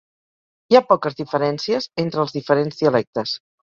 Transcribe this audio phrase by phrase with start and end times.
[0.73, 3.41] Hi ha poques diferències entre els diferents dialectes.